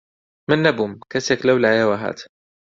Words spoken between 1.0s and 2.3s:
کەسێک لەولایەوە هات